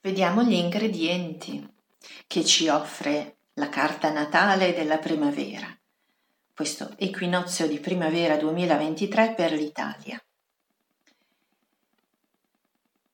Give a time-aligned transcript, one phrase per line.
[0.00, 1.66] vediamo gli ingredienti
[2.26, 5.66] che ci offre la carta natale della primavera,
[6.54, 10.22] questo equinozio di primavera 2023 per l'Italia.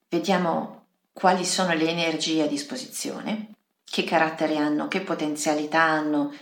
[0.09, 3.55] Vediamo quali sono le energie a disposizione,
[3.85, 6.33] che carattere hanno, che potenzialità hanno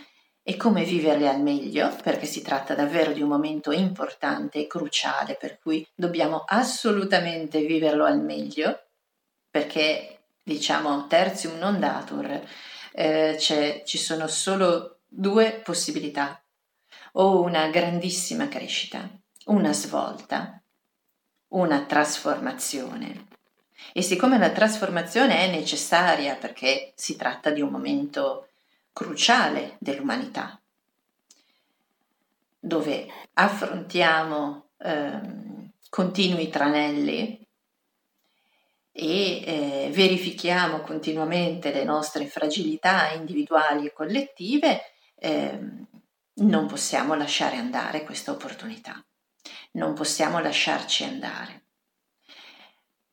[0.41, 5.37] e come viverle al meglio, perché si tratta davvero di un momento importante e cruciale,
[5.39, 8.87] per cui dobbiamo assolutamente viverlo al meglio,
[9.49, 10.12] perché
[10.43, 12.41] diciamo tertium non datur,
[12.91, 16.43] eh, ci sono solo due possibilità,
[17.13, 19.09] o una grandissima crescita,
[19.45, 20.61] una svolta,
[21.49, 23.27] una trasformazione.
[23.93, 28.47] E siccome la trasformazione è necessaria perché si tratta di un momento
[28.93, 30.59] cruciale dell'umanità,
[32.59, 35.19] dove affrontiamo eh,
[35.89, 37.42] continui tranelli
[38.95, 45.59] e eh, verifichiamo continuamente le nostre fragilità individuali e collettive, eh,
[46.35, 49.03] non possiamo lasciare andare questa opportunità,
[49.71, 51.61] non possiamo lasciarci andare.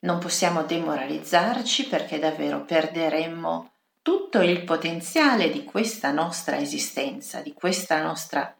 [0.02, 8.00] Non possiamo demoralizzarci perché davvero perderemmo tutto il potenziale di questa nostra esistenza, di questa
[8.02, 8.54] nostra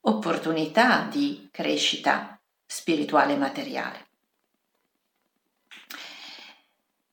[0.00, 4.06] opportunità di crescita spirituale e materiale.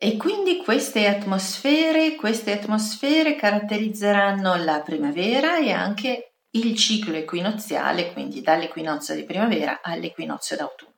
[0.03, 8.41] E quindi queste atmosfere, queste atmosfere caratterizzeranno la primavera e anche il ciclo equinoziale, quindi
[8.41, 10.95] dall'equinozio di primavera all'equinozio d'autunno.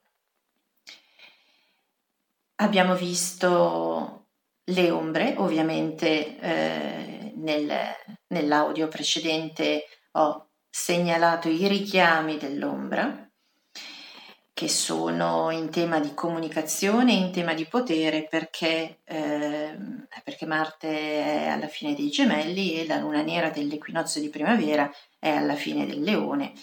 [2.62, 4.28] Abbiamo visto
[4.64, 7.74] le ombre, ovviamente eh, nel,
[8.28, 13.30] nell'audio precedente ho segnalato i richiami dell'ombra
[14.54, 19.76] che sono in tema di comunicazione, in tema di potere, perché, eh,
[20.24, 25.30] perché Marte è alla fine dei gemelli e la luna nera dell'equinozio di primavera è
[25.30, 26.54] alla fine del leone,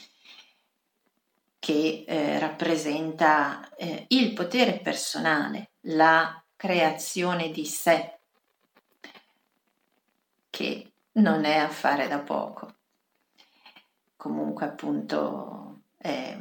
[1.59, 8.19] che eh, rappresenta eh, il potere personale, la creazione di sé,
[10.49, 12.75] che non è affare da poco.
[14.17, 16.37] Comunque appunto è,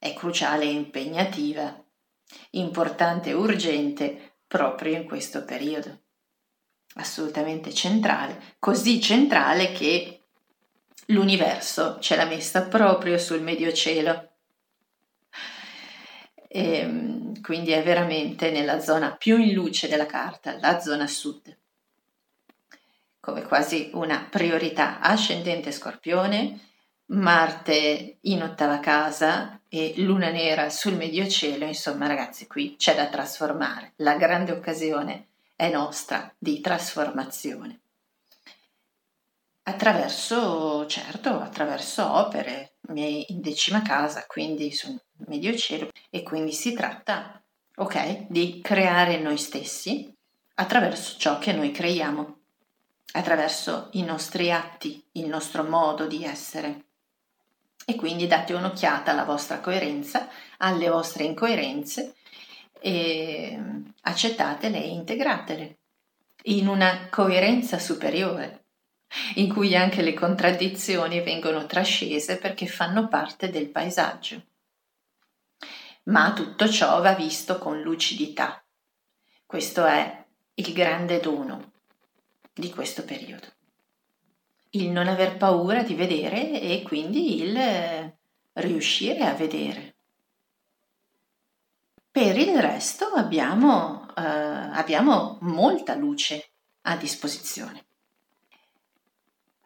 [0.00, 1.78] è cruciale e impegnativa,
[2.52, 6.00] importante e urgente proprio in questo periodo.
[6.94, 10.22] Assolutamente centrale, così centrale che
[11.08, 14.30] l'universo ce l'ha messa proprio sul medio cielo.
[16.48, 21.56] E, ehm, quindi è veramente nella zona più in luce della carta, la zona sud,
[23.20, 26.69] come quasi una priorità ascendente scorpione,
[27.12, 33.08] Marte in ottava casa e luna nera sul medio cielo, insomma ragazzi qui c'è da
[33.08, 35.26] trasformare, la grande occasione
[35.56, 37.80] è nostra di trasformazione.
[39.64, 44.96] Attraverso, certo, attraverso opere, in decima casa, quindi sul
[45.26, 47.42] medio cielo, e quindi si tratta,
[47.74, 50.14] ok, di creare noi stessi
[50.54, 52.38] attraverso ciò che noi creiamo,
[53.14, 56.84] attraverso i nostri atti, il nostro modo di essere.
[57.84, 62.14] E quindi date un'occhiata alla vostra coerenza, alle vostre incoerenze
[62.80, 63.58] e
[64.02, 65.78] accettatele e integratele
[66.44, 68.64] in una coerenza superiore
[69.34, 74.42] in cui anche le contraddizioni vengono trascese perché fanno parte del paesaggio.
[76.04, 78.62] Ma tutto ciò va visto con lucidità.
[79.44, 80.24] Questo è
[80.54, 81.72] il grande dono
[82.52, 83.59] di questo periodo.
[84.70, 87.58] Il non aver paura di vedere e quindi il
[88.54, 89.94] riuscire a vedere.
[92.10, 96.50] Per il resto abbiamo, eh, abbiamo molta luce
[96.82, 97.84] a disposizione.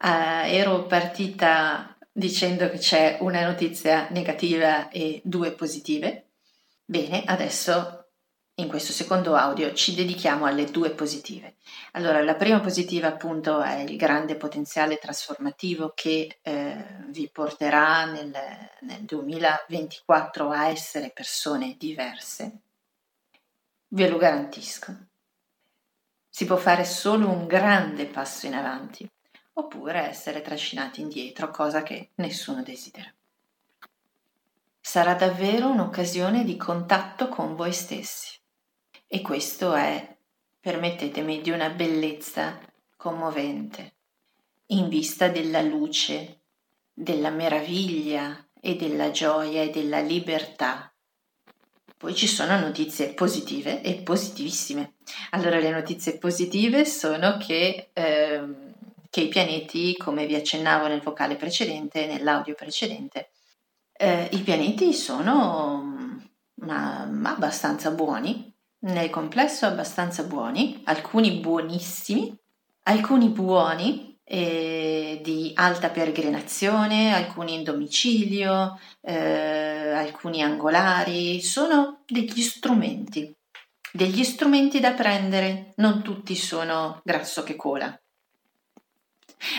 [0.05, 6.27] Uh, ero partita dicendo che c'è una notizia negativa e due positive.
[6.85, 8.04] Bene, adesso
[8.57, 11.56] in questo secondo audio ci dedichiamo alle due positive.
[11.93, 18.33] Allora, la prima positiva appunto è il grande potenziale trasformativo che eh, vi porterà nel,
[18.83, 22.59] nel 2024 a essere persone diverse.
[23.89, 24.97] Ve lo garantisco.
[26.29, 29.09] Si può fare solo un grande passo in avanti
[29.57, 33.12] oppure essere trascinati indietro, cosa che nessuno desidera.
[34.81, 38.43] Sarà davvero un'occasione di contatto con voi stessi
[39.14, 40.16] e questo è,
[40.58, 42.58] permettetemi, di una bellezza
[42.96, 43.93] commovente,
[44.66, 46.40] in vista della luce,
[46.93, 50.93] della meraviglia e della gioia e della libertà.
[51.96, 54.94] Poi ci sono notizie positive e positivissime.
[55.31, 58.72] Allora le notizie positive sono che, ehm,
[59.11, 63.31] che i pianeti, come vi accennavo nel vocale precedente, nell'audio precedente,
[63.93, 66.20] eh, i pianeti sono
[66.55, 68.54] ma, ma abbastanza buoni,
[68.85, 72.37] nel complesso abbastanza buoni, alcuni buonissimi,
[72.85, 83.35] alcuni buoni eh, di alta peregrinazione, alcuni in domicilio, eh, alcuni angolari, sono degli strumenti,
[83.93, 87.99] degli strumenti da prendere, non tutti sono grasso che cola.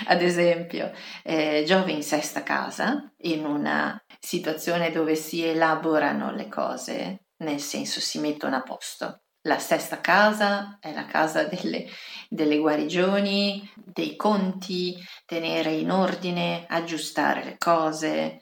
[0.08, 0.92] Ad esempio,
[1.24, 8.02] eh, Giove in sesta casa, in una situazione dove si elaborano le cose, nel senso
[8.02, 9.22] si mettono a posto.
[9.44, 11.88] La sesta casa è la casa delle,
[12.28, 18.42] delle guarigioni, dei conti, tenere in ordine, aggiustare le cose.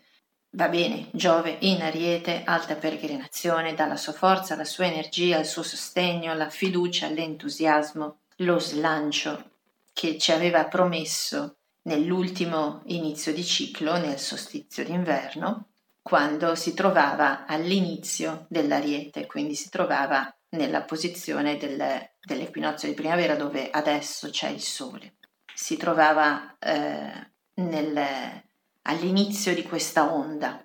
[0.52, 5.46] Va bene, Giove in Ariete, alta peregrinazione, dà la sua forza, la sua energia, il
[5.46, 9.52] suo sostegno, la fiducia, l'entusiasmo, lo slancio
[9.92, 15.73] che ci aveva promesso nell'ultimo inizio di ciclo, nel solstizio d'inverno,
[16.04, 21.82] quando si trovava all'inizio dell'ariete, quindi si trovava nella posizione del,
[22.22, 25.14] dell'equinozio di primavera dove adesso c'è il sole.
[25.54, 28.44] Si trovava eh, nel,
[28.82, 30.64] all'inizio di questa onda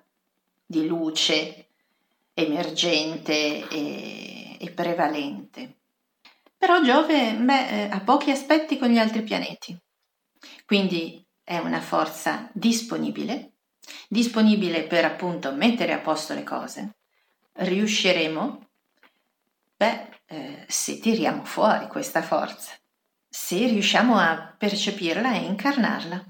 [0.65, 1.67] di luce
[2.33, 5.77] emergente e, e prevalente.
[6.57, 9.77] Però Giove beh, eh, ha pochi aspetti con gli altri pianeti,
[10.65, 13.48] quindi è una forza disponibile,
[14.07, 16.95] disponibile per appunto mettere a posto le cose.
[17.53, 18.67] Riusciremo,
[19.75, 22.73] beh, eh, se tiriamo fuori questa forza,
[23.27, 26.25] se riusciamo a percepirla e incarnarla.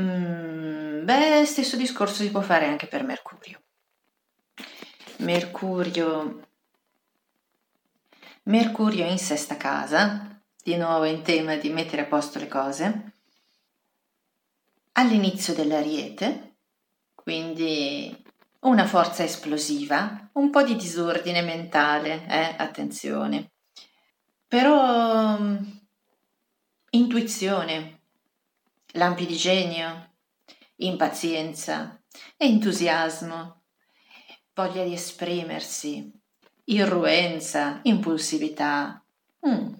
[0.00, 3.60] Mm, beh, stesso discorso si può fare anche per Mercurio.
[5.18, 6.48] Mercurio
[8.44, 13.12] Mercurio in sesta casa, di nuovo in tema di mettere a posto le cose,
[15.00, 16.56] all'inizio dell'ariete,
[17.14, 18.14] quindi
[18.60, 23.52] una forza esplosiva, un po' di disordine mentale, eh, attenzione,
[24.46, 25.80] però um,
[26.90, 28.00] intuizione,
[28.92, 30.10] lampi di genio,
[30.76, 31.98] impazienza,
[32.36, 33.62] entusiasmo,
[34.52, 36.12] voglia di esprimersi,
[36.64, 39.02] irruenza, impulsività,
[39.48, 39.72] mm.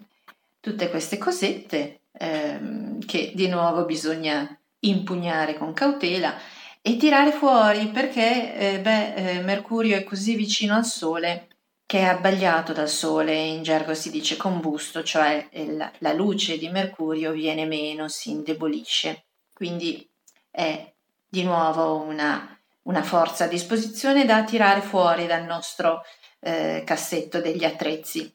[0.59, 6.35] tutte queste cosette ehm, che di nuovo bisogna impugnare con cautela
[6.81, 11.47] e tirare fuori perché eh, beh, eh, Mercurio è così vicino al Sole
[11.91, 16.69] che è abbagliato dal Sole, in gergo si dice combusto, cioè la, la luce di
[16.69, 19.25] Mercurio viene meno, si indebolisce.
[19.53, 20.09] Quindi
[20.49, 20.89] è
[21.27, 26.03] di nuovo una, una forza a disposizione da tirare fuori dal nostro
[26.39, 28.33] eh, cassetto degli attrezzi.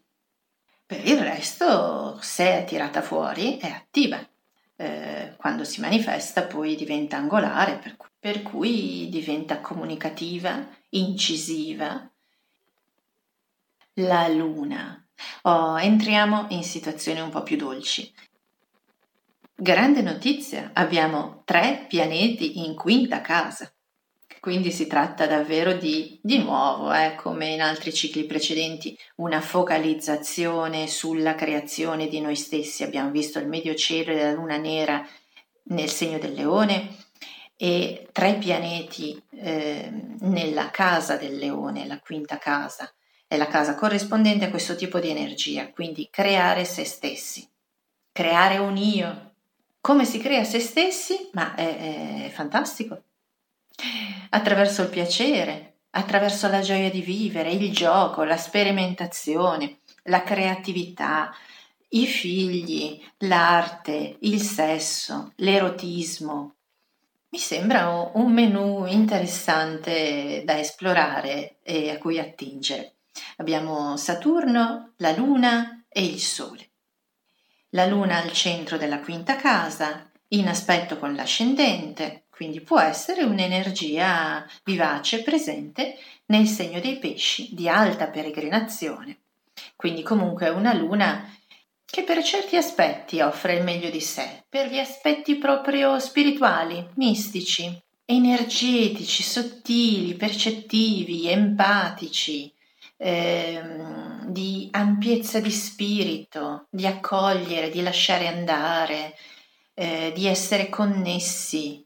[0.85, 4.19] Per il resto, se è tirata fuori, è attiva.
[4.77, 12.11] Eh, quando si manifesta poi diventa angolare, per cui, per cui diventa comunicativa, incisiva.
[13.95, 15.03] La luna.
[15.43, 18.13] Oh, entriamo in situazioni un po' più dolci.
[19.55, 23.73] Grande notizia, abbiamo tre pianeti in quinta casa.
[24.47, 30.87] Quindi si tratta davvero di, di nuovo, eh, come in altri cicli precedenti, una focalizzazione
[30.87, 32.85] sulla creazione di noi stessi.
[32.85, 35.05] Abbiamo visto il medio cielo e la luna nera
[35.65, 36.95] nel segno del leone
[37.57, 42.89] e tre pianeti eh, nella casa del leone, la quinta casa,
[43.27, 47.45] è la casa corrispondente a questo tipo di energia, quindi creare se stessi,
[48.13, 49.33] creare un io.
[49.81, 51.31] Come si crea se stessi?
[51.33, 53.01] Ma è, è fantastico
[54.31, 61.35] attraverso il piacere, attraverso la gioia di vivere, il gioco, la sperimentazione, la creatività,
[61.91, 66.55] i figli, l'arte, il sesso, l'erotismo.
[67.29, 72.95] Mi sembra un menù interessante da esplorare e a cui attingere.
[73.37, 76.69] Abbiamo Saturno, la Luna e il Sole.
[77.71, 84.47] La Luna al centro della quinta casa, in aspetto con l'ascendente, quindi può essere un'energia
[84.63, 89.21] vivace presente nel segno dei pesci di alta peregrinazione.
[89.75, 91.35] Quindi comunque una luna
[91.87, 97.75] che per certi aspetti offre il meglio di sé, per gli aspetti proprio spirituali, mistici,
[98.05, 102.53] energetici, sottili, percettivi, empatici,
[102.99, 109.17] ehm, di ampiezza di spirito, di accogliere, di lasciare andare,
[109.73, 111.86] eh, di essere connessi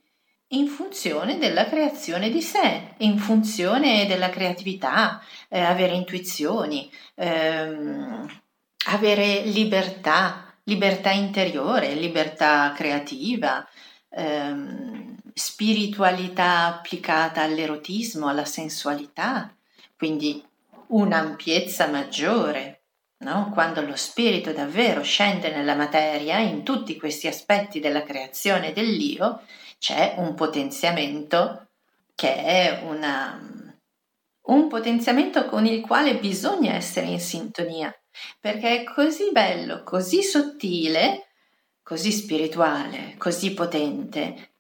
[0.53, 8.27] in funzione della creazione di sé, in funzione della creatività, eh, avere intuizioni, ehm,
[8.87, 13.67] avere libertà, libertà interiore, libertà creativa,
[14.09, 19.55] ehm, spiritualità applicata all'erotismo, alla sensualità,
[19.97, 20.45] quindi
[20.89, 22.77] un'ampiezza maggiore.
[23.21, 23.51] No?
[23.53, 29.43] Quando lo spirito davvero scende nella materia, in tutti questi aspetti della creazione dell'io,
[29.81, 31.69] c'è un potenziamento
[32.15, 33.41] che è una,
[34.43, 37.91] un potenziamento con il quale bisogna essere in sintonia,
[38.39, 41.29] perché è così bello, così sottile,
[41.83, 44.51] così spirituale, così potente,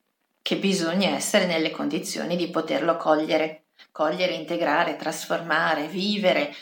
[0.41, 6.55] che bisogna essere nelle condizioni di poterlo cogliere, cogliere, integrare, trasformare, vivere,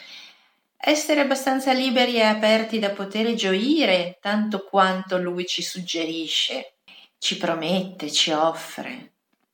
[0.77, 6.73] essere abbastanza liberi e aperti da poter gioire tanto quanto lui ci suggerisce
[7.19, 9.13] ci promette, ci offre.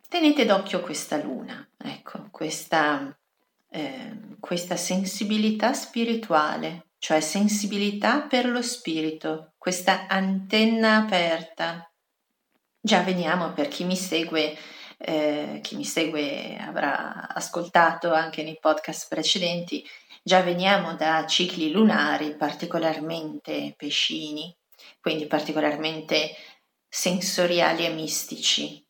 [0.08, 3.16] Tenete d'occhio questa luna, ecco, questa,
[3.70, 11.90] eh, questa sensibilità spirituale, cioè sensibilità per lo spirito, questa antenna aperta.
[12.80, 14.56] Già veniamo per chi mi segue,
[14.98, 19.84] eh, chi mi segue avrà ascoltato anche nei podcast precedenti,
[20.22, 24.54] già veniamo da cicli lunari particolarmente pescini,
[25.00, 26.34] quindi particolarmente
[26.96, 28.86] sensoriali e mistici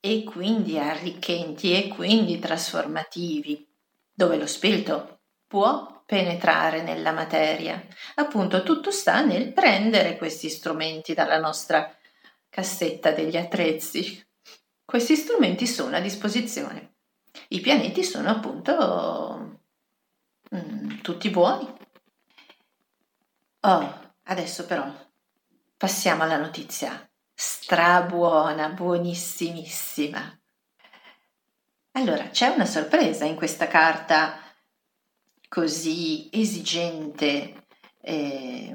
[0.00, 3.68] e quindi arricchenti e quindi trasformativi,
[4.14, 7.86] dove lo spirito può penetrare nella materia.
[8.14, 11.94] Appunto, tutto sta nel prendere questi strumenti dalla nostra
[12.48, 14.26] cassetta degli attrezzi.
[14.82, 16.94] Questi strumenti sono a disposizione.
[17.48, 19.60] I pianeti sono appunto
[20.54, 21.70] mm, tutti buoni.
[23.60, 24.90] Oh, adesso però
[25.76, 30.38] passiamo alla notizia strabuona, buonissimissima.
[31.92, 34.38] Allora, c'è una sorpresa in questa carta
[35.48, 37.66] così esigente
[38.00, 38.74] e,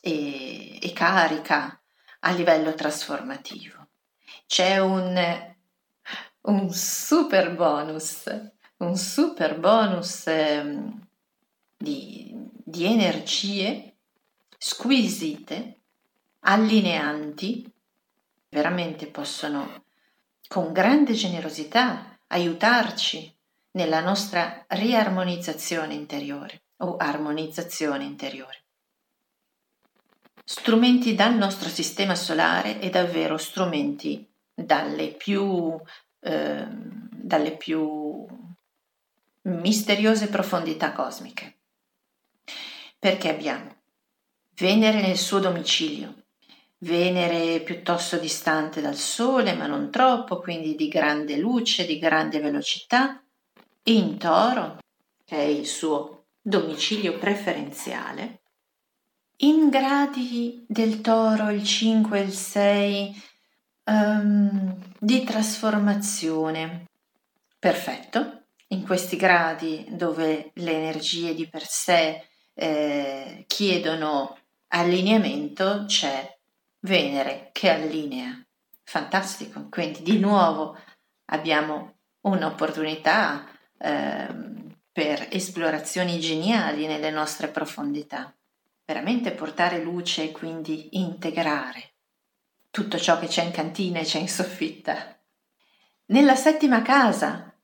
[0.00, 1.80] e, e carica
[2.20, 3.88] a livello trasformativo.
[4.46, 5.54] C'è un,
[6.42, 8.24] un super bonus,
[8.78, 10.84] un super bonus eh,
[11.76, 12.32] di,
[12.64, 13.96] di energie
[14.56, 15.81] squisite
[16.44, 17.70] allineanti,
[18.48, 19.84] veramente possono
[20.48, 23.34] con grande generosità aiutarci
[23.72, 28.64] nella nostra riarmonizzazione interiore o armonizzazione interiore.
[30.44, 35.80] Strumenti dal nostro sistema solare e davvero strumenti dalle più,
[36.20, 38.26] eh, dalle più
[39.42, 41.58] misteriose profondità cosmiche.
[42.98, 43.80] Perché abbiamo
[44.54, 46.21] Venere nel suo domicilio,
[46.82, 53.22] Venere piuttosto distante dal Sole, ma non troppo, quindi di grande luce, di grande velocità,
[53.84, 54.78] in Toro,
[55.24, 58.40] che è il suo domicilio preferenziale,
[59.38, 63.22] in gradi del Toro il 5 e il 6
[63.84, 66.86] um, ehm, di trasformazione.
[67.58, 74.36] Perfetto, in questi gradi dove le energie di per sé eh, chiedono
[74.68, 76.31] allineamento c'è
[76.84, 78.44] Venere che allinea.
[78.82, 80.76] Fantastico, quindi di nuovo
[81.26, 83.48] abbiamo un'opportunità
[83.78, 84.28] eh,
[84.90, 88.34] per esplorazioni geniali nelle nostre profondità.
[88.84, 91.92] Veramente portare luce e quindi integrare
[92.72, 95.16] tutto ciò che c'è in cantina e c'è in soffitta.
[96.06, 97.54] Nella settima casa,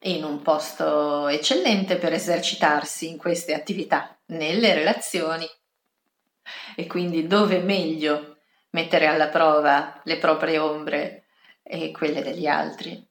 [0.00, 5.46] in un posto eccellente per esercitarsi in queste attività, nelle relazioni.
[6.74, 8.33] E quindi dove meglio
[8.74, 11.24] mettere alla prova le proprie ombre
[11.62, 13.02] e quelle degli altri.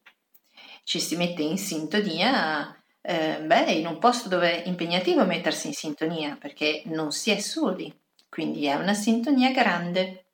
[0.83, 5.73] Ci si mette in sintonia, eh, beh, in un posto dove è impegnativo mettersi in
[5.73, 7.93] sintonia perché non si è soli,
[8.29, 10.25] quindi è una sintonia grande.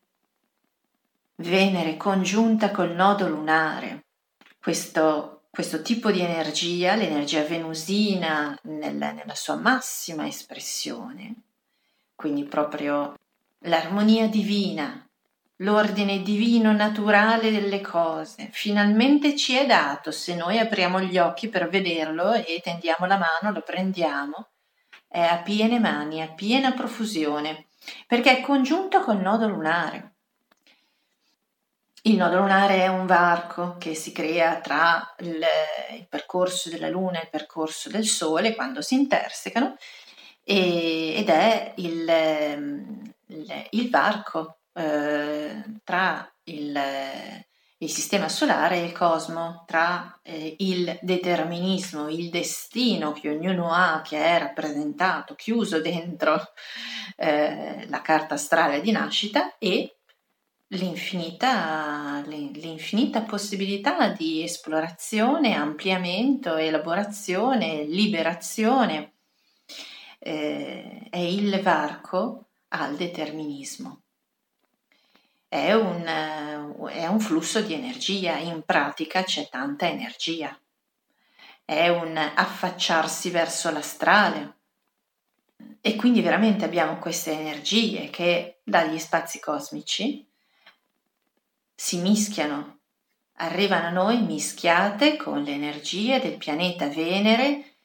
[1.35, 4.05] Venere congiunta col nodo lunare,
[4.59, 11.35] questo, questo tipo di energia, l'energia venusina nella, nella sua massima espressione,
[12.15, 13.13] quindi proprio
[13.59, 15.08] l'armonia divina
[15.61, 18.49] l'ordine divino naturale delle cose.
[18.51, 23.53] Finalmente ci è dato se noi apriamo gli occhi per vederlo e tendiamo la mano,
[23.53, 24.49] lo prendiamo.
[25.07, 27.67] È a piene mani, a piena profusione,
[28.07, 30.13] perché è congiunto col nodo lunare.
[32.03, 35.43] Il nodo lunare è un varco che si crea tra il,
[35.97, 39.75] il percorso della Luna e il percorso del Sole quando si intersecano
[40.41, 46.79] e, ed è il, il, il varco eh, tra il,
[47.79, 54.01] il sistema solare e il cosmo, tra eh, il determinismo, il destino che ognuno ha,
[54.01, 56.53] che è rappresentato, chiuso dentro
[57.17, 59.97] eh, la carta astrale di nascita, e
[60.67, 69.13] l'infinita, l'infinita possibilità di esplorazione, ampliamento, elaborazione, liberazione.
[70.19, 74.03] Eh, è il varco al determinismo
[75.49, 80.57] è un, è un flusso di energia, in pratica c'è tanta energia,
[81.65, 84.57] è un affacciarsi verso l'astrale.
[85.81, 90.25] E quindi veramente abbiamo queste energie che dagli spazi cosmici
[91.73, 92.81] si mischiano,
[93.37, 97.77] arrivano a noi mischiate con le energie del pianeta Venere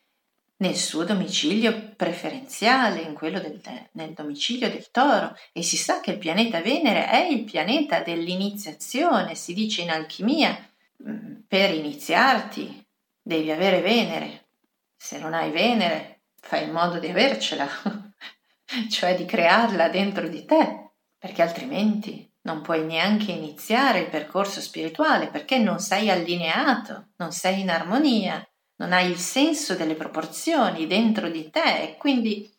[0.64, 3.60] nel suo domicilio preferenziale, in quello del,
[3.92, 9.34] nel domicilio del toro, e si sa che il pianeta Venere è il pianeta dell'iniziazione,
[9.34, 10.56] si dice in alchimia,
[11.06, 12.82] mm, per iniziarti
[13.20, 14.46] devi avere Venere,
[14.96, 17.68] se non hai Venere fai in modo di avercela,
[18.90, 25.28] cioè di crearla dentro di te, perché altrimenti non puoi neanche iniziare il percorso spirituale
[25.28, 31.28] perché non sei allineato, non sei in armonia non hai il senso delle proporzioni dentro
[31.28, 32.50] di te e quindi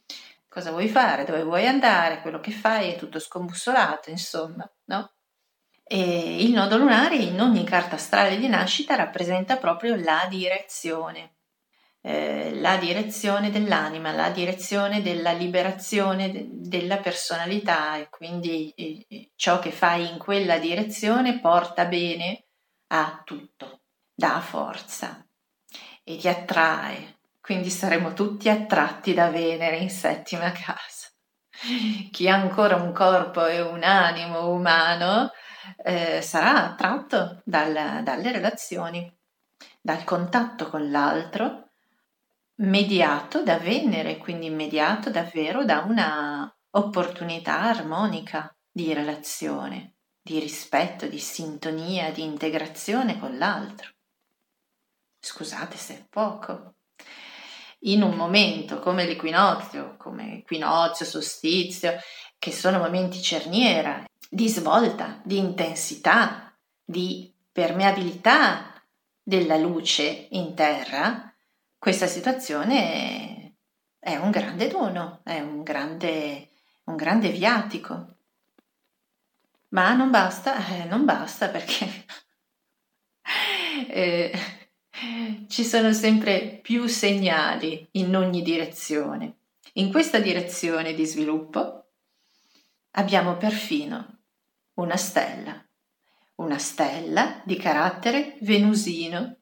[0.47, 5.11] cosa vuoi fare, dove vuoi andare, quello che fai è tutto scombussolato, insomma, no?
[5.83, 11.35] E il nodo lunare in ogni carta astrale di nascita rappresenta proprio la direzione,
[12.01, 19.59] eh, la direzione dell'anima, la direzione della liberazione de- della personalità e quindi eh, ciò
[19.59, 22.45] che fai in quella direzione porta bene
[22.87, 23.81] a tutto,
[24.13, 25.24] dà forza
[26.07, 31.09] e ti attrae, quindi saremo tutti attratti da Venere in settima casa.
[32.11, 35.31] Chi ha ancora un corpo e un animo umano
[35.83, 39.11] eh, sarà attratto dal, dalle relazioni,
[39.81, 41.69] dal contatto con l'altro,
[42.57, 51.19] mediato da Venere, quindi mediato davvero da una opportunità armonica di relazione, di rispetto, di
[51.19, 53.94] sintonia, di integrazione con l'altro.
[55.25, 56.75] Scusate se è poco.
[57.79, 61.97] In un momento come l'equinozio, come equinozio, solstizio,
[62.37, 68.79] che sono momenti cerniera, di svolta, di intensità, di permeabilità
[69.23, 71.33] della luce in terra,
[71.79, 73.55] questa situazione
[73.97, 76.49] è un grande dono, è un grande,
[76.83, 78.17] un grande viatico.
[79.69, 82.05] Ma non basta, eh, non basta perché
[83.89, 84.54] eh,
[85.47, 89.37] ci sono sempre più segnali in ogni direzione.
[89.73, 91.89] In questa direzione di sviluppo
[92.91, 94.19] abbiamo perfino
[94.75, 95.61] una stella,
[96.35, 99.37] una stella di carattere venusino,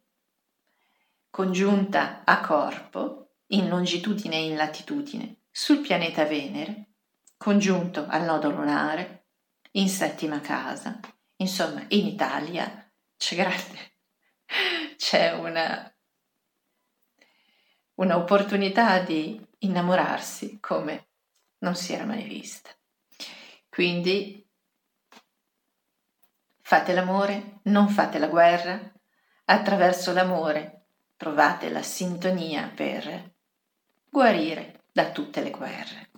[1.29, 6.93] congiunta a corpo in longitudine e in latitudine sul pianeta Venere,
[7.37, 9.25] congiunto al nodo lunare,
[9.75, 10.99] in settima casa,
[11.37, 13.92] insomma in Italia c'è grande
[14.97, 15.93] c'è una,
[17.95, 21.07] un'opportunità di innamorarsi come
[21.59, 22.69] non si era mai vista.
[23.69, 24.47] Quindi
[26.61, 28.79] fate l'amore, non fate la guerra,
[29.45, 30.85] attraverso l'amore
[31.15, 33.35] trovate la sintonia per
[34.09, 36.11] guarire da tutte le guerre.